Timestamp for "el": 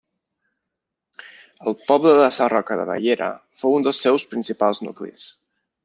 1.71-1.77